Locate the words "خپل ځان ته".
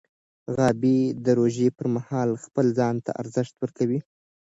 2.43-3.11